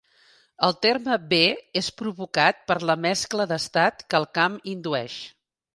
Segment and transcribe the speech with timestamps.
[0.67, 1.41] El terme B
[1.81, 5.25] és provocat per la mescla d'estat que el camp indueix.